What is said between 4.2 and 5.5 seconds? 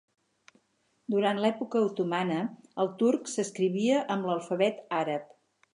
l'alfabet àrab.